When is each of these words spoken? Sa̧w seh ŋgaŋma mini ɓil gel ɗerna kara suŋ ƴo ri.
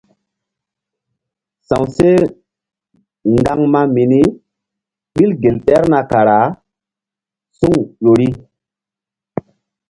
Sa̧w 1.67 1.83
seh 1.95 2.23
ŋgaŋma 3.33 3.81
mini 3.95 4.21
ɓil 5.13 5.31
gel 5.41 5.57
ɗerna 5.65 5.99
kara 6.11 6.39
suŋ 7.57 7.75
ƴo 8.01 8.11
ri. 8.19 8.29